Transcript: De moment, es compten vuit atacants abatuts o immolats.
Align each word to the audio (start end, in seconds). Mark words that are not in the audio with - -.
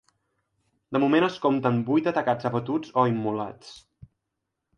De 0.95 1.01
moment, 1.03 1.25
es 1.27 1.37
compten 1.43 1.77
vuit 1.89 2.09
atacants 2.13 2.49
abatuts 2.51 2.95
o 3.03 3.05
immolats. 3.13 3.77